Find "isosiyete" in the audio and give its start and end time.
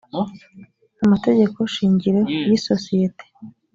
2.57-3.25